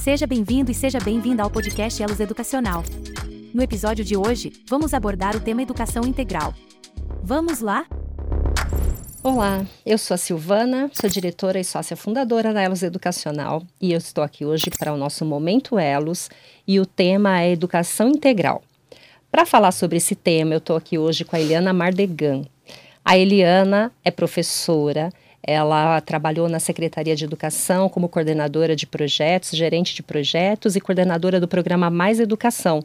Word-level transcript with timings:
Seja 0.00 0.26
bem-vindo 0.26 0.70
e 0.70 0.74
seja 0.74 0.98
bem-vinda 0.98 1.42
ao 1.42 1.50
podcast 1.50 2.02
Elos 2.02 2.20
Educacional. 2.20 2.82
No 3.52 3.62
episódio 3.62 4.02
de 4.02 4.16
hoje, 4.16 4.50
vamos 4.66 4.94
abordar 4.94 5.36
o 5.36 5.40
tema 5.40 5.60
educação 5.60 6.04
integral. 6.04 6.54
Vamos 7.22 7.60
lá? 7.60 7.84
Olá, 9.22 9.66
eu 9.84 9.98
sou 9.98 10.14
a 10.14 10.18
Silvana, 10.18 10.90
sou 10.94 11.10
diretora 11.10 11.60
e 11.60 11.64
sócia 11.64 11.94
fundadora 11.98 12.54
da 12.54 12.62
Elos 12.62 12.82
Educacional 12.82 13.62
e 13.78 13.92
eu 13.92 13.98
estou 13.98 14.24
aqui 14.24 14.42
hoje 14.42 14.70
para 14.78 14.90
o 14.90 14.96
nosso 14.96 15.22
Momento 15.26 15.78
Elos 15.78 16.30
e 16.66 16.80
o 16.80 16.86
tema 16.86 17.42
é 17.42 17.52
Educação 17.52 18.08
Integral. 18.08 18.62
Para 19.30 19.44
falar 19.44 19.70
sobre 19.70 19.98
esse 19.98 20.14
tema, 20.14 20.54
eu 20.54 20.58
estou 20.58 20.76
aqui 20.76 20.96
hoje 20.96 21.26
com 21.26 21.36
a 21.36 21.40
Eliana 21.40 21.74
Mardegan. 21.74 22.46
A 23.04 23.18
Eliana 23.18 23.92
é 24.02 24.10
professora, 24.10 25.12
ela 25.42 26.00
trabalhou 26.00 26.48
na 26.48 26.60
Secretaria 26.60 27.16
de 27.16 27.24
Educação 27.24 27.88
como 27.88 28.08
coordenadora 28.08 28.76
de 28.76 28.86
projetos, 28.86 29.50
gerente 29.50 29.94
de 29.94 30.02
projetos 30.02 30.76
e 30.76 30.80
coordenadora 30.80 31.40
do 31.40 31.48
programa 31.48 31.88
Mais 31.88 32.20
Educação, 32.20 32.82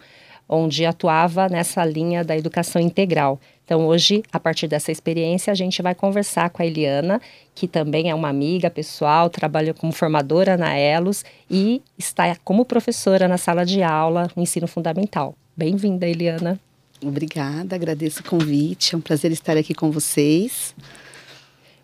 onde 0.47 0.85
atuava 0.85 1.49
nessa 1.49 1.83
linha 1.83 2.23
da 2.23 2.37
educação 2.37 2.81
integral. 2.81 3.39
Então, 3.65 3.87
hoje, 3.87 4.23
a 4.31 4.39
partir 4.39 4.67
dessa 4.67 4.91
experiência, 4.91 5.51
a 5.51 5.55
gente 5.55 5.81
vai 5.81 5.95
conversar 5.95 6.51
com 6.51 6.61
a 6.61 6.65
Eliana, 6.65 7.19
que 7.55 7.67
também 7.67 8.11
é 8.11 8.15
uma 8.15 8.29
amiga 8.29 8.69
pessoal, 8.69 9.27
trabalha 9.27 9.73
como 9.73 9.91
formadora 9.91 10.55
na 10.55 10.77
Elos 10.77 11.25
e 11.49 11.81
está 11.97 12.35
como 12.43 12.63
professora 12.63 13.27
na 13.27 13.37
sala 13.37 13.65
de 13.65 13.81
aula 13.81 14.29
no 14.35 14.43
ensino 14.43 14.67
fundamental. 14.67 15.35
Bem-vinda, 15.57 16.07
Eliana. 16.07 16.59
Obrigada, 17.03 17.75
agradeço 17.75 18.21
o 18.21 18.23
convite, 18.23 18.93
é 18.93 18.97
um 18.97 19.01
prazer 19.01 19.31
estar 19.31 19.57
aqui 19.57 19.73
com 19.73 19.91
vocês. 19.91 20.75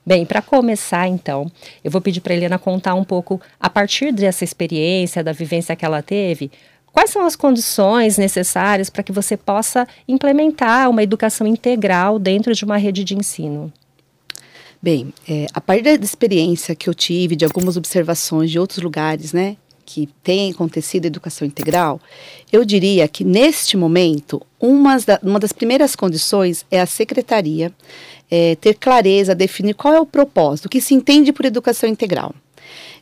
Bem, 0.06 0.26
para 0.26 0.42
começar, 0.42 1.08
então, 1.08 1.52
eu 1.84 1.92
vou 1.92 2.02
pedir 2.02 2.22
para 2.22 2.34
a 2.34 2.36
Helena 2.36 2.58
contar 2.58 2.96
um 2.96 3.04
pouco, 3.04 3.40
a 3.60 3.70
partir 3.70 4.12
dessa 4.12 4.44
experiência, 4.44 5.24
da 5.24 5.32
vivência 5.32 5.76
que 5.76 5.86
ela 5.86 6.02
teve, 6.02 6.52
quais 6.92 7.12
são 7.12 7.24
as 7.26 7.36
condições 7.36 8.18
necessárias 8.18 8.90
para 8.90 9.04
que 9.04 9.12
você 9.12 9.38
possa 9.38 9.88
implementar 10.08 10.90
uma 10.90 11.04
educação 11.04 11.46
integral 11.46 12.18
dentro 12.18 12.54
de 12.54 12.66
uma 12.66 12.78
rede 12.78 13.04
de 13.04 13.16
ensino. 13.16 13.72
Bem, 14.82 15.14
é, 15.30 15.46
a 15.54 15.62
partir 15.62 15.84
da 15.84 16.04
experiência 16.04 16.76
que 16.76 16.90
eu 16.90 16.94
tive, 16.96 17.36
de 17.36 17.46
algumas 17.46 17.78
observações 17.78 18.50
de 18.50 18.58
outros 18.58 18.80
lugares, 18.80 19.32
né, 19.32 19.56
que 19.94 20.08
tem 20.24 20.52
acontecido 20.52 21.06
educação 21.06 21.46
integral, 21.46 22.00
eu 22.52 22.64
diria 22.64 23.08
que 23.10 23.26
neste 23.26 23.76
momento, 23.76 24.42
uma, 24.58 24.96
uma 25.22 25.40
das 25.40 25.52
primeiras 25.52 25.98
condições 25.98 26.66
é 26.72 26.80
a 26.80 26.86
secretaria 26.86 27.74
é, 28.30 28.56
ter 28.56 28.76
clareza, 28.76 29.36
definir 29.36 29.74
qual 29.74 29.94
é 29.94 30.00
o 30.00 30.06
propósito, 30.06 30.68
o 30.68 30.70
que 30.70 30.80
se 30.80 30.94
entende 30.94 31.34
por 31.34 31.46
educação 31.46 31.90
integral. 31.90 32.34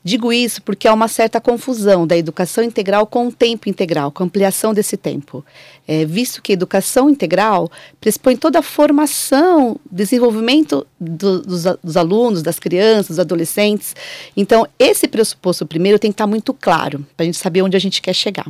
Digo 0.03 0.31
isso 0.31 0.61
porque 0.61 0.88
há 0.88 0.94
uma 0.94 1.08
certa 1.08 1.42
confusão 1.42 2.08
da 2.08 2.17
educação 2.17 2.64
integral 2.64 3.05
com 3.05 3.28
o 3.28 3.31
tempo 3.31 3.67
integral, 3.67 4.11
com 4.11 4.23
a 4.23 4.25
ampliação 4.25 4.73
desse 4.73 4.95
tempo. 4.95 5.44
É, 5.88 6.05
visto 6.05 6.42
que 6.42 6.52
a 6.52 6.53
educação 6.53 7.09
integral 7.09 7.69
pressupõe 8.00 8.38
toda 8.38 8.59
a 8.59 8.64
formação, 8.64 9.77
desenvolvimento 9.92 10.86
do, 11.00 11.42
dos, 11.42 11.64
dos, 11.83 11.97
alunos, 11.97 12.42
das 12.42 12.59
crianças, 12.59 13.08
dos 13.08 13.20
adolescentes. 13.20 13.95
Então, 14.38 14.66
esse 14.77 15.08
pressuposto 15.08 15.66
primeiro 15.66 16.00
tem 16.00 16.11
que 16.11 16.16
estar 16.16 16.27
muito 16.27 16.53
claro, 16.53 17.05
para 17.17 17.23
a 17.23 17.25
gente 17.25 17.38
saber 17.38 17.61
onde 17.61 17.75
a 17.75 17.80
gente 17.80 18.02
quer 18.02 18.14
chegar. 18.14 18.45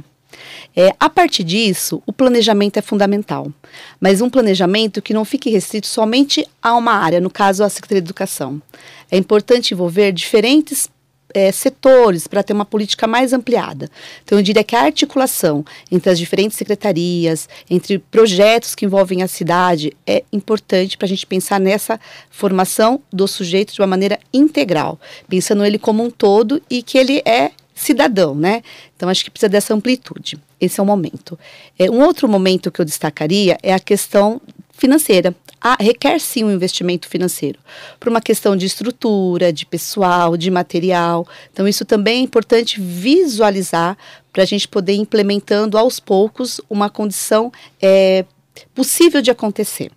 É, 0.75 0.93
a 0.99 1.09
partir 1.09 1.43
disso, 1.43 2.01
o 2.05 2.13
planejamento 2.13 2.77
é 2.77 2.81
fundamental, 2.81 3.51
mas 3.99 4.21
um 4.21 4.29
planejamento 4.29 5.01
que 5.01 5.13
não 5.13 5.25
fique 5.25 5.49
restrito 5.49 5.87
somente 5.87 6.47
a 6.61 6.75
uma 6.75 6.93
área, 6.93 7.19
no 7.19 7.29
caso 7.29 7.63
a 7.63 7.69
Secretaria 7.69 8.01
de 8.01 8.07
Educação. 8.07 8.61
É 9.09 9.17
importante 9.17 9.73
envolver 9.73 10.11
diferentes 10.11 10.87
é, 11.33 11.51
setores 11.51 12.27
para 12.27 12.43
ter 12.43 12.53
uma 12.53 12.65
política 12.65 13.07
mais 13.07 13.33
ampliada. 13.33 13.89
Então, 14.23 14.37
eu 14.37 14.43
diria 14.43 14.63
que 14.63 14.75
a 14.75 14.83
articulação 14.83 15.63
entre 15.91 16.09
as 16.09 16.19
diferentes 16.19 16.57
secretarias, 16.57 17.47
entre 17.69 17.99
projetos 17.99 18.75
que 18.75 18.85
envolvem 18.85 19.21
a 19.21 19.27
cidade, 19.27 19.93
é 20.05 20.23
importante 20.31 20.97
para 20.97 21.05
a 21.05 21.09
gente 21.09 21.25
pensar 21.25 21.59
nessa 21.59 21.99
formação 22.29 23.01
do 23.11 23.27
sujeito 23.27 23.73
de 23.73 23.81
uma 23.81 23.87
maneira 23.87 24.19
integral, 24.33 24.99
pensando 25.27 25.65
ele 25.65 25.77
como 25.77 26.03
um 26.03 26.09
todo 26.09 26.61
e 26.69 26.81
que 26.81 26.97
ele 26.97 27.21
é 27.25 27.51
cidadão, 27.73 28.35
né? 28.35 28.61
Então, 28.95 29.07
acho 29.07 29.23
que 29.23 29.31
precisa 29.31 29.49
dessa 29.49 29.73
amplitude. 29.73 30.37
Esse 30.59 30.79
é 30.79 30.83
o 30.83 30.85
momento. 30.85 31.39
É, 31.77 31.89
um 31.89 32.01
outro 32.01 32.27
momento 32.27 32.69
que 32.69 32.81
eu 32.81 32.85
destacaria 32.85 33.57
é 33.63 33.73
a 33.73 33.79
questão 33.79 34.41
financeira. 34.79 35.35
Ah, 35.61 35.77
requer 35.79 36.19
sim 36.19 36.43
um 36.43 36.51
investimento 36.51 37.07
financeiro, 37.07 37.59
por 37.99 38.09
uma 38.09 38.21
questão 38.21 38.55
de 38.55 38.65
estrutura, 38.65 39.51
de 39.51 39.65
pessoal, 39.65 40.37
de 40.37 40.49
material. 40.49 41.27
Então, 41.51 41.67
isso 41.67 41.83
também 41.83 42.19
é 42.19 42.23
importante 42.23 42.79
visualizar 42.79 43.97
para 44.31 44.43
a 44.43 44.45
gente 44.45 44.67
poder 44.67 44.93
ir 44.93 44.99
implementando 44.99 45.77
aos 45.77 45.99
poucos 45.99 46.61
uma 46.69 46.89
condição 46.89 47.51
é, 47.81 48.25
possível 48.73 49.21
de 49.21 49.31
acontecer. 49.31 49.91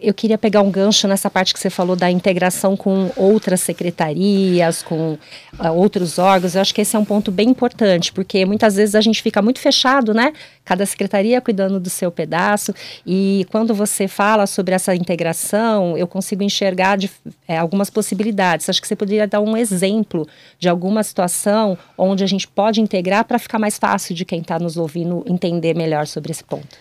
Eu 0.00 0.14
queria 0.14 0.36
pegar 0.36 0.60
um 0.62 0.70
gancho 0.70 1.08
nessa 1.08 1.30
parte 1.30 1.52
que 1.52 1.60
você 1.60 1.70
falou 1.70 1.96
da 1.96 2.10
integração 2.10 2.76
com 2.76 3.10
outras 3.16 3.60
secretarias, 3.60 4.82
com 4.82 5.12
uh, 5.58 5.72
outros 5.74 6.18
órgãos. 6.18 6.54
Eu 6.54 6.60
acho 6.60 6.74
que 6.74 6.80
esse 6.80 6.96
é 6.96 6.98
um 6.98 7.04
ponto 7.04 7.30
bem 7.30 7.48
importante, 7.48 8.12
porque 8.12 8.44
muitas 8.44 8.76
vezes 8.76 8.94
a 8.94 9.00
gente 9.00 9.22
fica 9.22 9.40
muito 9.40 9.58
fechado, 9.58 10.12
né? 10.12 10.32
Cada 10.64 10.84
secretaria 10.84 11.40
cuidando 11.40 11.78
do 11.80 11.88
seu 11.88 12.10
pedaço. 12.10 12.74
E 13.06 13.46
quando 13.50 13.74
você 13.74 14.08
fala 14.08 14.46
sobre 14.46 14.74
essa 14.74 14.94
integração, 14.94 15.96
eu 15.96 16.06
consigo 16.06 16.42
enxergar 16.42 16.96
de, 16.96 17.10
é, 17.46 17.58
algumas 17.58 17.90
possibilidades. 17.90 18.68
Acho 18.68 18.80
que 18.80 18.88
você 18.88 18.96
poderia 18.96 19.26
dar 19.26 19.40
um 19.40 19.56
exemplo 19.56 20.26
de 20.58 20.68
alguma 20.68 21.02
situação 21.02 21.78
onde 21.96 22.22
a 22.22 22.26
gente 22.26 22.46
pode 22.46 22.80
integrar 22.80 23.24
para 23.24 23.38
ficar 23.38 23.58
mais 23.58 23.78
fácil 23.78 24.14
de 24.14 24.24
quem 24.24 24.40
está 24.40 24.58
nos 24.58 24.76
ouvindo 24.76 25.24
entender 25.26 25.74
melhor 25.74 26.06
sobre 26.06 26.32
esse 26.32 26.44
ponto. 26.44 26.76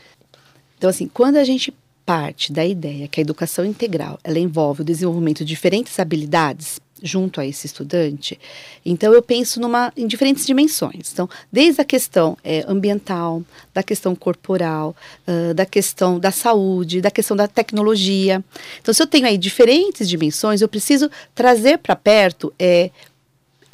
Então, 0.78 0.90
assim, 0.90 1.08
quando 1.08 1.38
a 1.38 1.44
gente 1.44 1.74
parte 2.06 2.52
da 2.52 2.66
ideia 2.66 3.08
que 3.08 3.20
a 3.20 3.24
educação 3.24 3.66
integral 3.66 4.20
ela 4.24 4.40
envolve 4.40 4.82
o 4.82 4.86
desenvolvimento 4.86 5.40
de 5.40 5.46
diferentes 5.46 6.00
habilidades 6.00 6.80
junto 7.02 7.42
a 7.42 7.46
esse 7.46 7.68
estudante, 7.68 8.40
então 8.86 9.14
eu 9.14 9.22
penso 9.22 9.60
numa, 9.60 9.92
em 9.98 10.08
diferentes 10.08 10.46
dimensões. 10.46 11.12
Então, 11.12 11.30
desde 11.52 11.82
a 11.82 11.86
questão 11.86 12.38
é, 12.44 12.64
ambiental, 12.68 13.44
da 13.74 13.84
questão 13.84 14.16
corporal, 14.16 14.96
uh, 15.28 15.54
da 15.54 15.66
questão 15.66 16.18
da 16.18 16.32
saúde, 16.32 17.02
da 17.02 17.12
questão 17.12 17.36
da 17.36 17.48
tecnologia. 17.48 18.44
Então, 18.82 18.94
se 18.94 19.04
eu 19.04 19.08
tenho 19.08 19.28
aí 19.28 19.38
diferentes 19.38 20.08
dimensões, 20.08 20.62
eu 20.62 20.70
preciso 20.70 21.10
trazer 21.36 21.78
para 21.80 21.96
perto 21.96 22.54
é, 22.58 22.90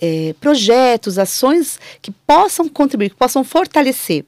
é, 0.02 0.34
projetos, 0.42 1.20
ações 1.20 1.80
que 2.02 2.12
possam 2.12 2.68
contribuir, 2.68 3.12
que 3.12 3.16
possam 3.16 3.44
fortalecer. 3.44 4.26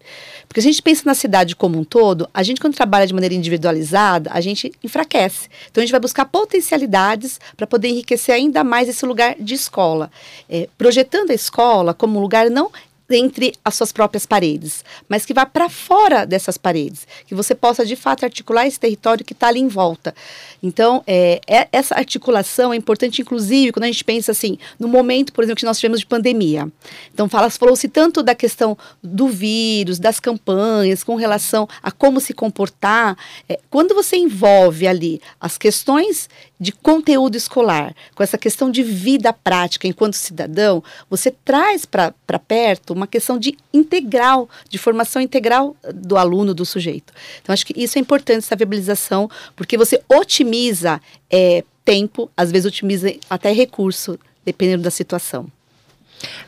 Porque 0.47 0.59
a 0.59 0.63
gente 0.63 0.81
pensa 0.81 1.01
na 1.06 1.16
cidade 1.16 1.56
como 1.56 1.79
um 1.79 1.84
todo, 1.84 2.29
a 2.31 2.44
gente 2.44 2.61
quando 2.61 2.75
trabalha 2.75 3.07
de 3.07 3.13
maneira 3.13 3.34
individualizada, 3.34 4.29
a 4.31 4.39
gente 4.39 4.72
enfraquece. 4.84 5.50
Então 5.72 5.81
a 5.81 5.85
gente 5.85 5.91
vai 5.91 6.00
buscar 6.00 6.25
potencialidades 6.25 7.39
para 7.57 7.66
poder 7.66 7.88
enriquecer 7.88 8.35
ainda 8.35 8.63
mais 8.63 8.88
esse 8.88 9.03
lugar 9.06 9.35
de 9.39 9.56
escola. 9.56 10.11
É, 10.47 10.69
projetando 10.78 11.31
a 11.31 11.34
escola 11.34 11.94
como 11.94 12.19
um 12.19 12.22
lugar 12.22 12.51
não 12.51 12.72
entre 13.13 13.53
as 13.63 13.75
suas 13.75 13.91
próprias 13.91 14.25
paredes, 14.25 14.84
mas 15.07 15.25
que 15.25 15.34
vá 15.34 15.46
para 15.46 15.69
fora 15.69 16.25
dessas 16.25 16.57
paredes, 16.57 17.07
que 17.25 17.35
você 17.35 17.56
possa 17.56 17.85
de 17.85 17.96
fato 17.96 18.24
articular 18.24 18.68
esse 18.68 18.79
território 18.79 19.24
que 19.24 19.34
está 19.34 19.47
ali 19.47 19.59
em 19.59 19.68
volta. 19.68 20.13
Então, 20.62 21.03
é, 21.06 21.41
é, 21.47 21.68
essa 21.72 21.96
articulação 21.96 22.73
é 22.73 22.75
importante, 22.75 23.22
inclusive, 23.22 23.72
quando 23.72 23.84
a 23.84 23.88
gente 23.88 24.03
pensa 24.03 24.31
assim, 24.31 24.57
no 24.79 24.88
momento, 24.88 25.34
por 25.34 25.44
exemplo, 25.44 25.59
que 25.59 25.66
nós 25.66 25.79
tivemos 25.79 26.00
de 26.00 26.06
pandemia. 26.06 26.72
Então, 27.13 27.28
falou-se 27.29 27.88
tanto 27.88 28.23
da 28.23 28.34
questão 28.34 28.78
do 29.03 29.28
vírus, 29.28 30.00
das 30.00 30.19
campanhas, 30.19 31.03
com 31.03 31.16
relação 31.16 31.68
a 31.81 31.91
como 31.91 32.19
se 32.19 32.34
comportar. 32.34 33.18
É, 33.47 33.59
quando 33.69 33.94
você 33.94 34.16
envolve 34.16 34.88
ali 34.88 35.22
as 35.40 35.57
questões 35.57 36.29
de 36.63 36.72
conteúdo 36.72 37.35
escolar, 37.35 37.94
com 38.16 38.24
essa 38.24 38.38
questão 38.38 38.72
de 38.72 38.81
vida 38.81 39.34
prática 39.34 39.85
enquanto 39.85 40.13
cidadão, 40.13 40.81
você 41.09 41.29
traz 41.29 41.85
para 41.85 42.13
perto 42.47 42.94
uma 42.94 43.06
questão 43.06 43.38
de 43.38 43.57
integral, 43.74 44.49
de 44.70 44.78
formação 44.78 45.22
integral 45.22 45.76
do 45.93 46.17
aluno, 46.17 46.53
do 46.53 46.66
sujeito. 46.66 47.11
Então, 47.41 47.52
acho 47.52 47.66
que 47.66 47.73
isso 47.78 47.97
é 47.97 48.02
importante, 48.02 48.40
essa 48.40 48.55
viabilização, 48.55 49.29
porque 49.58 49.78
você 49.78 50.02
otimiza 50.08 51.02
é, 51.29 51.66
tempo, 51.84 52.32
às 52.35 52.49
vezes 52.49 52.66
otimiza 52.66 53.14
até 53.29 53.52
recurso, 53.52 54.17
dependendo 54.46 54.84
da 54.84 54.91
situação. 54.91 55.47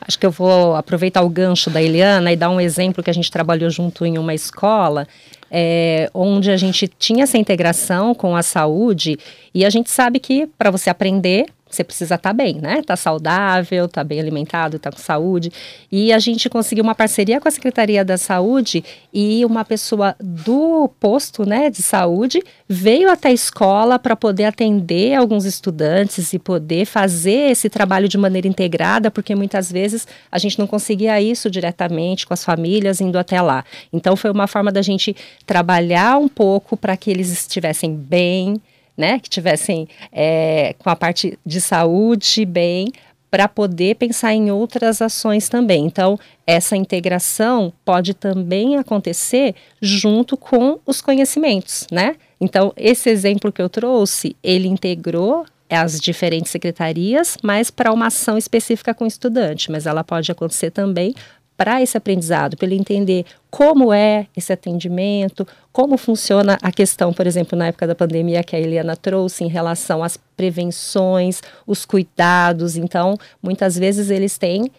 Acho 0.00 0.18
que 0.18 0.24
eu 0.24 0.30
vou 0.30 0.74
aproveitar 0.76 1.20
o 1.20 1.28
gancho 1.28 1.68
da 1.68 1.82
Eliana 1.82 2.32
e 2.32 2.36
dar 2.36 2.48
um 2.48 2.58
exemplo 2.58 3.04
que 3.04 3.10
a 3.10 3.12
gente 3.12 3.30
trabalhou 3.30 3.68
junto 3.68 4.06
em 4.06 4.16
uma 4.16 4.32
escola, 4.32 5.06
é, 5.50 6.10
onde 6.12 6.50
a 6.50 6.56
gente 6.56 6.88
tinha 6.88 7.24
essa 7.24 7.38
integração 7.38 8.14
com 8.14 8.36
a 8.36 8.42
saúde 8.42 9.18
e 9.54 9.64
a 9.64 9.70
gente 9.70 9.90
sabe 9.90 10.18
que 10.18 10.46
para 10.58 10.70
você 10.70 10.90
aprender 10.90 11.46
você 11.76 11.84
precisa 11.84 12.14
estar 12.16 12.30
tá 12.30 12.32
bem, 12.32 12.56
né? 12.56 12.82
Tá 12.82 12.96
saudável, 12.96 13.88
tá 13.88 14.02
bem 14.02 14.18
alimentado, 14.18 14.78
tá 14.78 14.90
com 14.90 14.98
saúde. 14.98 15.52
E 15.92 16.12
a 16.12 16.18
gente 16.18 16.48
conseguiu 16.48 16.82
uma 16.82 16.94
parceria 16.94 17.40
com 17.40 17.48
a 17.48 17.50
Secretaria 17.50 18.04
da 18.04 18.16
Saúde 18.16 18.82
e 19.12 19.44
uma 19.44 19.64
pessoa 19.64 20.16
do 20.18 20.88
posto, 21.00 21.46
né, 21.46 21.70
de 21.70 21.82
saúde 21.82 22.42
veio 22.68 23.10
até 23.10 23.28
a 23.28 23.32
escola 23.32 23.98
para 23.98 24.16
poder 24.16 24.44
atender 24.44 25.14
alguns 25.14 25.44
estudantes 25.44 26.32
e 26.32 26.38
poder 26.38 26.84
fazer 26.84 27.50
esse 27.50 27.68
trabalho 27.68 28.08
de 28.08 28.18
maneira 28.18 28.48
integrada, 28.48 29.10
porque 29.10 29.34
muitas 29.34 29.70
vezes 29.70 30.06
a 30.30 30.38
gente 30.38 30.58
não 30.58 30.66
conseguia 30.66 31.20
isso 31.20 31.50
diretamente 31.50 32.26
com 32.26 32.34
as 32.34 32.44
famílias 32.44 33.00
indo 33.00 33.18
até 33.18 33.40
lá. 33.40 33.64
Então 33.92 34.16
foi 34.16 34.30
uma 34.30 34.46
forma 34.46 34.72
da 34.72 34.82
gente 34.82 35.14
trabalhar 35.44 36.18
um 36.18 36.28
pouco 36.28 36.76
para 36.76 36.96
que 36.96 37.10
eles 37.10 37.30
estivessem 37.30 37.94
bem, 37.94 38.60
né, 38.96 39.18
que 39.18 39.28
tivessem 39.28 39.88
é, 40.12 40.74
com 40.78 40.88
a 40.88 40.96
parte 40.96 41.38
de 41.44 41.60
saúde 41.60 42.44
bem, 42.44 42.88
para 43.30 43.48
poder 43.48 43.96
pensar 43.96 44.32
em 44.32 44.50
outras 44.50 45.02
ações 45.02 45.48
também. 45.48 45.84
Então, 45.84 46.18
essa 46.46 46.76
integração 46.76 47.72
pode 47.84 48.14
também 48.14 48.76
acontecer 48.76 49.54
junto 49.80 50.36
com 50.36 50.78
os 50.86 51.00
conhecimentos, 51.00 51.86
né? 51.90 52.16
Então, 52.40 52.72
esse 52.76 53.10
exemplo 53.10 53.52
que 53.52 53.60
eu 53.60 53.68
trouxe, 53.68 54.36
ele 54.42 54.68
integrou 54.68 55.44
as 55.68 56.00
diferentes 56.00 56.52
secretarias, 56.52 57.36
mas 57.42 57.70
para 57.70 57.92
uma 57.92 58.06
ação 58.06 58.38
específica 58.38 58.94
com 58.94 59.04
o 59.04 59.08
estudante, 59.08 59.70
mas 59.70 59.84
ela 59.84 60.04
pode 60.04 60.30
acontecer 60.30 60.70
também 60.70 61.14
para 61.56 61.82
esse 61.82 61.96
aprendizado, 61.96 62.56
para 62.56 62.66
ele 62.66 62.76
entender 62.76 63.24
como 63.50 63.92
é 63.92 64.26
esse 64.36 64.52
atendimento, 64.52 65.46
como 65.72 65.96
funciona 65.96 66.58
a 66.62 66.70
questão, 66.70 67.12
por 67.12 67.26
exemplo, 67.26 67.58
na 67.58 67.68
época 67.68 67.86
da 67.86 67.94
pandemia 67.94 68.44
que 68.44 68.54
a 68.54 68.60
Eliana 68.60 68.96
trouxe 68.96 69.44
em 69.44 69.48
relação 69.48 70.02
às 70.02 70.18
prevenções, 70.36 71.40
os 71.66 71.86
cuidados. 71.86 72.76
Então, 72.76 73.16
muitas 73.42 73.78
vezes 73.78 74.10
eles 74.10 74.36
têm 74.36 74.70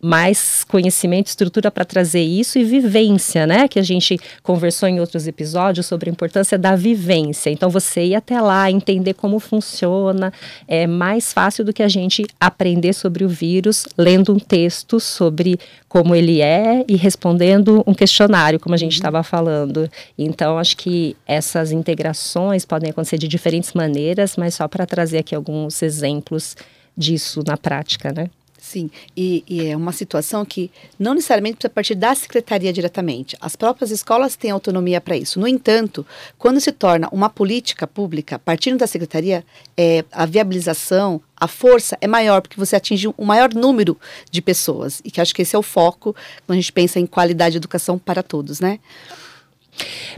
mais 0.00 0.62
conhecimento, 0.64 1.28
estrutura 1.28 1.70
para 1.70 1.84
trazer 1.84 2.22
isso 2.22 2.58
e 2.58 2.64
vivência, 2.64 3.46
né? 3.46 3.66
Que 3.66 3.78
a 3.78 3.82
gente 3.82 4.18
conversou 4.42 4.88
em 4.88 5.00
outros 5.00 5.26
episódios 5.26 5.86
sobre 5.86 6.10
a 6.10 6.12
importância 6.12 6.58
da 6.58 6.76
vivência. 6.76 7.50
Então, 7.50 7.70
você 7.70 8.04
ir 8.04 8.14
até 8.14 8.40
lá, 8.40 8.70
entender 8.70 9.14
como 9.14 9.38
funciona, 9.40 10.32
é 10.68 10.86
mais 10.86 11.32
fácil 11.32 11.64
do 11.64 11.72
que 11.72 11.82
a 11.82 11.88
gente 11.88 12.26
aprender 12.38 12.92
sobre 12.92 13.24
o 13.24 13.28
vírus 13.28 13.86
lendo 13.96 14.34
um 14.34 14.38
texto 14.38 15.00
sobre 15.00 15.58
como 15.88 16.14
ele 16.14 16.40
é 16.40 16.84
e 16.88 16.96
respondendo 16.96 17.82
um 17.86 17.94
questionário, 17.94 18.60
como 18.60 18.74
a 18.74 18.78
gente 18.78 18.94
estava 18.94 19.18
uhum. 19.18 19.24
falando. 19.24 19.90
Então, 20.18 20.58
acho 20.58 20.76
que 20.76 21.16
essas 21.26 21.72
integrações 21.72 22.64
podem 22.64 22.90
acontecer 22.90 23.16
de 23.16 23.28
diferentes 23.28 23.72
maneiras, 23.72 24.36
mas 24.36 24.56
só 24.56 24.68
para 24.68 24.84
trazer 24.86 25.18
aqui 25.18 25.34
alguns 25.34 25.82
exemplos 25.82 26.56
disso 26.96 27.42
na 27.46 27.56
prática, 27.56 28.12
né? 28.12 28.28
Sim, 28.74 28.90
e, 29.16 29.44
e, 29.48 29.66
é 29.68 29.76
uma 29.76 29.92
situação 29.92 30.44
que 30.44 30.68
não 30.98 31.14
necessariamente 31.14 31.58
precisa 31.58 31.72
partir 31.72 31.94
da 31.94 32.12
secretaria 32.12 32.72
diretamente. 32.72 33.36
As 33.40 33.54
próprias 33.54 33.92
escolas 33.92 34.34
têm 34.34 34.50
autonomia 34.50 35.00
para 35.00 35.16
isso. 35.16 35.38
No 35.38 35.46
entanto, 35.46 36.04
quando 36.36 36.60
se 36.60 36.72
torna 36.72 37.08
uma 37.12 37.30
política 37.30 37.86
pública, 37.86 38.36
partindo 38.36 38.76
da 38.76 38.88
secretaria, 38.88 39.44
é, 39.76 40.04
a 40.10 40.26
viabilização, 40.26 41.22
a 41.36 41.46
força 41.46 41.96
é 42.00 42.08
maior, 42.08 42.42
porque 42.42 42.58
você 42.58 42.74
atinge 42.74 43.06
um 43.16 43.24
maior 43.24 43.54
número 43.54 43.96
de 44.28 44.42
pessoas. 44.42 45.00
E 45.04 45.10
que 45.12 45.20
acho 45.20 45.32
que 45.32 45.42
esse 45.42 45.54
é 45.54 45.58
o 45.58 45.62
foco 45.62 46.12
quando 46.44 46.58
a 46.58 46.60
gente 46.60 46.72
pensa 46.72 46.98
em 46.98 47.06
qualidade 47.06 47.52
de 47.52 47.58
educação 47.58 47.96
para 47.96 48.24
todos, 48.24 48.58
né? 48.58 48.80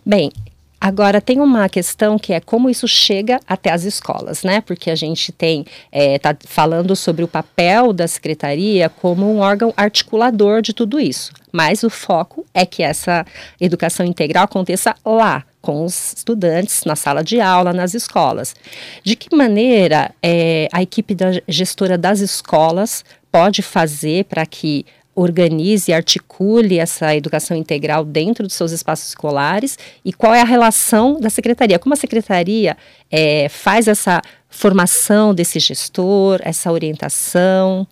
Bem, 0.02 0.32
Agora, 0.80 1.20
tem 1.20 1.40
uma 1.40 1.68
questão 1.68 2.18
que 2.18 2.32
é 2.32 2.40
como 2.40 2.68
isso 2.68 2.86
chega 2.86 3.40
até 3.48 3.72
as 3.72 3.84
escolas, 3.84 4.42
né? 4.42 4.60
Porque 4.60 4.90
a 4.90 4.94
gente 4.94 5.32
tem, 5.32 5.64
é, 5.90 6.20
falando 6.44 6.94
sobre 6.94 7.24
o 7.24 7.28
papel 7.28 7.92
da 7.92 8.06
secretaria 8.06 8.88
como 8.88 9.30
um 9.30 9.38
órgão 9.38 9.72
articulador 9.76 10.60
de 10.60 10.74
tudo 10.74 11.00
isso. 11.00 11.32
Mas 11.50 11.82
o 11.82 11.88
foco 11.88 12.44
é 12.52 12.66
que 12.66 12.82
essa 12.82 13.24
educação 13.58 14.04
integral 14.04 14.44
aconteça 14.44 14.94
lá, 15.04 15.44
com 15.62 15.84
os 15.84 16.12
estudantes, 16.12 16.84
na 16.84 16.94
sala 16.94 17.24
de 17.24 17.40
aula, 17.40 17.72
nas 17.72 17.94
escolas. 17.94 18.54
De 19.02 19.16
que 19.16 19.34
maneira 19.34 20.12
é, 20.22 20.68
a 20.70 20.82
equipe 20.82 21.14
da 21.14 21.40
gestora 21.48 21.96
das 21.96 22.20
escolas 22.20 23.04
pode 23.32 23.62
fazer 23.62 24.26
para 24.26 24.44
que 24.46 24.84
organize 25.16 25.90
e 25.90 25.94
articule 25.94 26.78
essa 26.78 27.16
educação 27.16 27.56
integral 27.56 28.04
dentro 28.04 28.46
dos 28.46 28.54
seus 28.54 28.70
espaços 28.70 29.08
escolares 29.08 29.78
e 30.04 30.12
qual 30.12 30.34
é 30.34 30.42
a 30.42 30.44
relação 30.44 31.18
da 31.18 31.30
secretaria? 31.30 31.78
Como 31.78 31.94
a 31.94 31.96
secretaria 31.96 32.76
é, 33.10 33.48
faz 33.48 33.88
essa 33.88 34.20
formação 34.48 35.34
desse 35.34 35.58
gestor, 35.58 36.38
essa 36.42 36.70
orientação? 36.70 37.86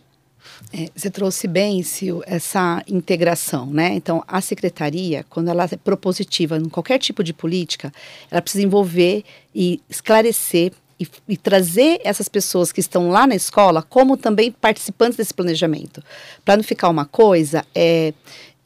É, 0.73 0.91
você 0.95 1.09
trouxe 1.09 1.49
bem, 1.49 1.83
Sil, 1.87 2.21
essa 2.27 2.83
integração, 2.87 3.67
né? 3.67 3.95
Então, 3.95 4.23
a 4.27 4.41
secretaria, 4.41 5.25
quando 5.31 5.49
ela 5.49 5.65
é 5.71 5.77
propositiva 5.77 6.59
em 6.59 6.69
qualquer 6.69 6.99
tipo 6.99 7.23
de 7.23 7.33
política, 7.33 7.93
ela 8.31 8.43
precisa 8.43 8.65
envolver 8.65 9.25
e 9.55 9.81
esclarecer 9.89 10.73
e, 11.05 11.33
e, 11.35 11.37
trazer 11.37 12.01
essas 12.05 12.29
pessoas 12.29 12.73
que 12.73 12.81
estão 12.81 13.11
lá 13.11 13.27
na 13.27 13.35
escola 13.35 13.83
como 13.83 14.17
também 14.17 14.51
participantes 14.51 15.17
desse 15.17 15.33
planejamento. 15.33 16.03
Para 16.45 16.57
não 16.57 16.65
ficar 16.65 16.89
uma 16.89 17.05
coisa 17.05 17.65
é, 17.75 18.13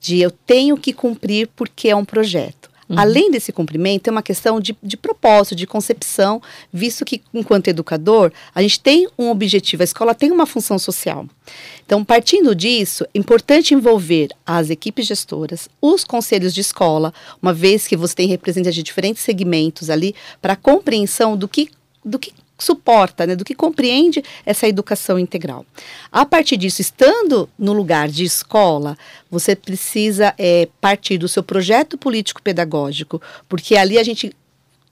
de 0.00 0.20
eu 0.20 0.31
tenho 0.31 0.76
que 0.76 0.93
cumprir 0.93 1.49
porque 1.55 1.88
é 1.88 1.96
um 1.96 2.05
projeto. 2.05 2.69
Uhum. 2.88 2.99
Além 2.99 3.31
desse 3.31 3.52
cumprimento, 3.52 4.08
é 4.08 4.11
uma 4.11 4.23
questão 4.23 4.58
de, 4.58 4.75
de 4.82 4.96
propósito, 4.96 5.55
de 5.55 5.67
concepção, 5.67 6.40
visto 6.73 7.05
que, 7.05 7.20
enquanto 7.35 7.69
educador, 7.69 8.32
a 8.55 8.62
gente 8.62 8.81
tem 8.81 9.06
um 9.19 9.29
objetivo, 9.31 9.82
a 9.82 9.84
escola 9.84 10.14
tem 10.14 10.32
uma 10.32 10.46
função 10.46 10.79
social. 10.79 11.26
Então, 11.84 12.02
partindo 12.02 12.55
disso, 12.55 13.05
é 13.14 13.19
importante 13.19 13.75
envolver 13.75 14.29
as 14.44 14.70
equipes 14.70 15.06
gestoras, 15.06 15.69
os 15.82 16.02
conselhos 16.02 16.55
de 16.55 16.62
escola, 16.62 17.12
uma 17.43 17.52
vez 17.52 17.87
que 17.87 17.96
você 17.96 18.14
tem 18.14 18.29
representantes 18.29 18.75
de 18.75 18.82
diferentes 18.82 19.23
segmentos 19.23 19.91
ali, 19.91 20.14
para 20.41 20.55
a 20.55 20.56
compreensão 20.56 21.37
do 21.37 21.46
que 21.46 21.69
do 22.04 22.18
que 22.18 22.32
suporta, 22.58 23.26
né, 23.26 23.36
do 23.36 23.44
que 23.44 23.54
compreende 23.54 24.22
essa 24.44 24.66
educação 24.66 25.18
integral. 25.18 25.64
A 26.10 26.26
partir 26.26 26.56
disso, 26.56 26.80
estando 26.80 27.48
no 27.56 27.72
lugar 27.72 28.08
de 28.08 28.24
escola, 28.24 28.98
você 29.30 29.54
precisa 29.54 30.34
é, 30.36 30.68
partir 30.80 31.18
do 31.18 31.28
seu 31.28 31.42
projeto 31.42 31.96
político-pedagógico, 31.96 33.22
porque 33.48 33.76
ali 33.76 33.96
a 33.96 34.02
gente 34.02 34.34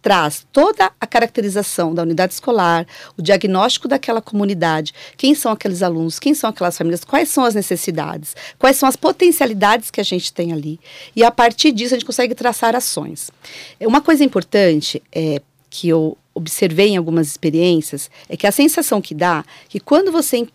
traz 0.00 0.46
toda 0.52 0.92
a 1.00 1.06
caracterização 1.06 1.92
da 1.92 2.02
unidade 2.02 2.32
escolar, 2.32 2.86
o 3.18 3.22
diagnóstico 3.22 3.88
daquela 3.88 4.22
comunidade, 4.22 4.94
quem 5.16 5.34
são 5.34 5.50
aqueles 5.50 5.82
alunos, 5.82 6.20
quem 6.20 6.32
são 6.32 6.48
aquelas 6.48 6.78
famílias, 6.78 7.02
quais 7.02 7.28
são 7.28 7.44
as 7.44 7.56
necessidades, 7.56 8.36
quais 8.56 8.76
são 8.76 8.88
as 8.88 8.94
potencialidades 8.94 9.90
que 9.90 10.00
a 10.00 10.04
gente 10.04 10.32
tem 10.32 10.52
ali. 10.52 10.78
E 11.16 11.24
a 11.24 11.30
partir 11.32 11.72
disso 11.72 11.94
a 11.94 11.98
gente 11.98 12.06
consegue 12.06 12.36
traçar 12.36 12.76
ações. 12.76 13.32
Uma 13.80 14.00
coisa 14.00 14.22
importante 14.22 15.02
é 15.10 15.42
que 15.68 15.88
eu 15.88 16.16
observei 16.36 16.90
em 16.90 16.96
algumas 16.96 17.26
experiências 17.26 18.10
é 18.28 18.36
que 18.36 18.46
a 18.46 18.52
sensação 18.52 19.00
que 19.00 19.14
dá 19.14 19.44
que 19.68 19.80
quando 19.80 20.12
você 20.12 20.46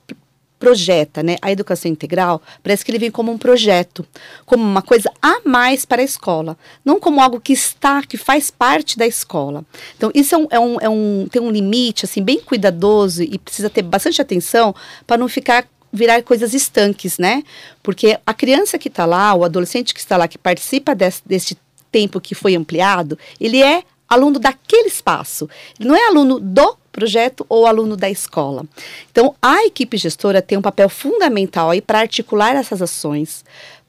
projeta 0.59 1.23
né, 1.23 1.37
a 1.41 1.51
educação 1.51 1.89
integral, 1.89 2.39
parece 2.61 2.85
que 2.85 2.91
ele 2.91 2.99
vem 2.99 3.09
como 3.09 3.31
um 3.31 3.37
projeto, 3.37 4.05
como 4.45 4.63
uma 4.63 4.83
coisa 4.83 5.11
a 5.19 5.41
mais 5.43 5.85
para 5.85 6.03
a 6.03 6.05
escola, 6.05 6.55
não 6.85 6.99
como 6.99 7.19
algo 7.19 7.41
que 7.41 7.51
está, 7.51 8.03
que 8.03 8.15
faz 8.15 8.51
parte 8.51 8.95
da 8.95 9.07
escola. 9.07 9.65
Então, 9.97 10.11
isso 10.13 10.35
é 10.35 10.37
um, 10.37 10.47
é 10.51 10.59
um, 10.59 10.77
é 10.81 10.89
um 10.89 11.27
tem 11.31 11.41
um 11.41 11.49
limite 11.49 12.05
assim 12.05 12.21
bem 12.21 12.39
cuidadoso 12.39 13.23
e 13.23 13.39
precisa 13.39 13.71
ter 13.71 13.81
bastante 13.81 14.21
atenção 14.21 14.75
para 15.07 15.17
não 15.17 15.27
ficar 15.27 15.67
virar 15.91 16.21
coisas 16.21 16.53
estanques, 16.53 17.17
né? 17.17 17.43
Porque 17.81 18.17
a 18.25 18.33
criança 18.33 18.77
que 18.77 18.87
está 18.87 19.05
lá, 19.05 19.33
o 19.33 19.43
adolescente 19.43 19.95
que 19.95 19.99
está 19.99 20.15
lá, 20.15 20.27
que 20.27 20.37
participa 20.37 20.93
desse, 20.93 21.21
desse 21.25 21.57
tempo 21.91 22.21
que 22.21 22.35
foi 22.35 22.55
ampliado, 22.55 23.17
ele 23.39 23.61
é 23.61 23.83
aluno 24.11 24.37
daquele 24.37 24.89
espaço. 24.89 25.49
Ele 25.79 25.87
não 25.87 25.95
é 25.95 26.07
aluno 26.07 26.37
do 26.37 26.77
projeto 26.91 27.45
ou 27.47 27.65
aluno 27.65 27.95
da 27.95 28.09
escola. 28.09 28.65
Então, 29.09 29.33
a 29.41 29.63
equipe 29.65 29.95
gestora 29.95 30.41
tem 30.41 30.57
um 30.57 30.61
papel 30.61 30.89
fundamental 30.89 31.69
aí 31.69 31.79
para 31.79 31.99
articular 31.99 32.53
essas 32.53 32.81
ações, 32.81 33.45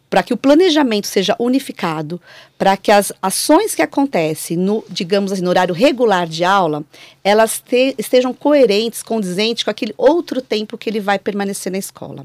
para 0.09 0.23
que 0.23 0.33
o 0.33 0.37
planejamento 0.37 1.09
seja 1.09 1.35
unificado, 1.41 2.21
para 2.63 2.77
que 2.77 2.93
as 2.93 3.13
ações 3.21 3.75
que 3.75 3.83
acontecem 3.83 4.57
no, 4.57 4.85
digamos 4.89 5.33
assim, 5.33 5.43
no 5.43 5.51
horário 5.51 5.75
regular 5.75 6.29
de 6.29 6.45
aula, 6.45 6.85
elas 7.25 7.59
te, 7.59 7.93
estejam 7.99 8.33
coerentes, 8.33 9.03
condizentes 9.03 9.65
com 9.65 9.71
aquele 9.71 9.93
outro 9.99 10.41
tempo 10.41 10.79
que 10.79 10.89
ele 10.89 11.01
vai 11.01 11.19
permanecer 11.19 11.73
na 11.73 11.79
escola. 11.79 12.25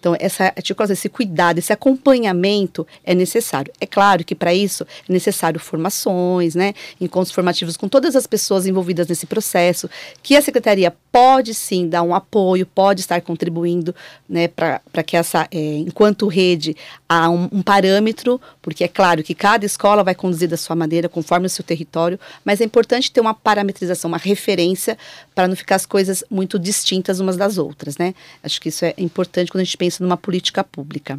Então, 0.00 0.16
essa 0.18 0.54
esse 0.90 1.08
cuidado, 1.08 1.58
esse 1.58 1.72
acompanhamento 1.72 2.86
é 3.04 3.14
necessário. 3.14 3.72
É 3.80 3.86
claro 3.86 4.24
que 4.24 4.34
para 4.34 4.54
isso 4.54 4.84
é 5.08 5.12
necessário 5.12 5.58
formações, 5.58 6.54
né, 6.54 6.74
encontros 7.00 7.34
formativos 7.34 7.76
com 7.76 7.88
todas 7.88 8.14
as 8.14 8.26
pessoas 8.26 8.66
envolvidas 8.66 9.08
nesse 9.08 9.26
processo, 9.26 9.90
que 10.22 10.36
a 10.36 10.42
secretaria 10.42 10.94
pode 11.10 11.54
sim 11.54 11.88
dar 11.88 12.02
um 12.02 12.14
apoio, 12.14 12.66
pode 12.66 13.00
estar 13.00 13.20
contribuindo, 13.20 13.94
né, 14.28 14.48
para 14.48 15.02
que 15.04 15.16
essa, 15.16 15.48
é, 15.50 15.78
enquanto 15.78 16.28
rede, 16.28 16.76
há 17.08 17.28
um, 17.28 17.48
um 17.50 17.62
parâmetro, 17.62 18.40
porque 18.62 18.84
é 18.84 18.88
claro 18.88 19.22
que 19.22 19.34
cada 19.34 19.65
escola 19.66 20.02
vai 20.02 20.14
conduzir 20.14 20.48
da 20.48 20.56
sua 20.56 20.76
maneira, 20.76 21.08
conforme 21.08 21.46
o 21.46 21.50
seu 21.50 21.64
território, 21.64 22.18
mas 22.44 22.60
é 22.60 22.64
importante 22.64 23.10
ter 23.10 23.20
uma 23.20 23.34
parametrização, 23.34 24.08
uma 24.08 24.18
referência, 24.18 24.96
para 25.34 25.48
não 25.48 25.56
ficar 25.56 25.76
as 25.76 25.86
coisas 25.86 26.24
muito 26.30 26.58
distintas 26.58 27.20
umas 27.20 27.36
das 27.36 27.58
outras, 27.58 27.98
né? 27.98 28.14
Acho 28.42 28.60
que 28.60 28.68
isso 28.68 28.84
é 28.84 28.94
importante 28.98 29.50
quando 29.50 29.62
a 29.62 29.64
gente 29.64 29.76
pensa 29.76 30.02
numa 30.02 30.16
política 30.16 30.64
pública. 30.64 31.18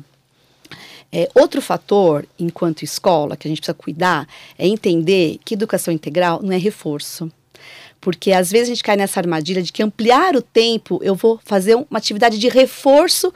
É, 1.12 1.30
outro 1.34 1.62
fator, 1.62 2.26
enquanto 2.38 2.84
escola, 2.84 3.38
que 3.38 3.48
a 3.48 3.50
gente 3.50 3.60
precisa 3.60 3.74
cuidar, 3.74 4.28
é 4.58 4.68
entender 4.68 5.40
que 5.46 5.54
educação 5.54 5.94
integral 5.94 6.42
não 6.44 6.52
é 6.52 6.58
reforço. 6.58 7.32
Porque 8.00 8.32
às 8.32 8.52
vezes 8.52 8.68
a 8.68 8.74
gente 8.74 8.84
cai 8.84 8.96
nessa 8.96 9.20
armadilha 9.20 9.62
de 9.62 9.72
que 9.72 9.82
ampliar 9.82 10.36
o 10.36 10.42
tempo, 10.42 11.00
eu 11.02 11.16
vou 11.16 11.40
fazer 11.44 11.76
uma 11.76 11.98
atividade 11.98 12.38
de 12.38 12.48
reforço 12.48 13.34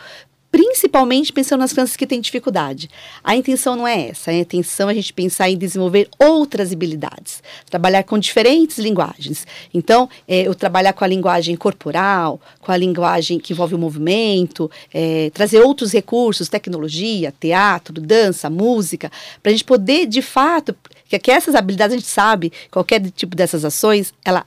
principalmente 0.52 1.32
pensando 1.32 1.62
nas 1.62 1.72
crianças 1.72 1.96
que 1.96 2.06
têm 2.06 2.20
dificuldade. 2.20 2.90
A 3.24 3.36
intenção 3.36 3.76
não 3.76 3.88
é 3.88 4.10
essa, 4.10 4.32
a 4.32 4.34
intenção 4.34 4.90
é 4.90 4.92
a 4.92 4.96
gente 4.96 5.14
pensar 5.14 5.50
em 5.50 5.58
desenvolver 5.58 6.10
outras 6.20 6.74
habilidades, 6.74 7.42
trabalhar 7.70 8.04
com 8.04 8.20
diferentes 8.20 8.78
linguagens. 8.78 9.48
Então, 9.74 10.10
é, 10.28 10.48
eu 10.48 10.54
trabalhar 10.54 10.92
com 10.92 11.06
a 11.06 11.08
linguagem 11.08 11.56
corporal, 11.56 12.40
com 12.60 12.72
a 12.72 12.78
linguagem 12.78 13.40
que 13.40 13.54
envolve 13.54 13.76
o 13.76 13.78
movimento, 13.78 14.70
é, 14.94 15.30
trazer 15.34 15.62
outros 15.62 15.94
recursos, 15.94 16.50
tecnologia, 16.50 17.34
teatro, 17.40 18.02
dança, 18.02 18.50
música, 18.50 19.10
para 19.42 19.52
a 19.52 19.54
gente 19.54 19.64
poder, 19.64 20.06
de 20.06 20.22
fato, 20.22 20.76
que, 21.08 21.18
que 21.18 21.32
essas 21.32 21.56
habilidades 21.56 21.96
a 21.96 21.98
gente 21.98 22.10
sabe, 22.10 22.52
qualquer 22.70 23.02
tipo 23.12 23.36
dessas 23.36 23.64
ações, 23.64 24.14
ela 24.26 24.46